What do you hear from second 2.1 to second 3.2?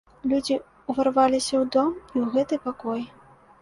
ў гэты пакой.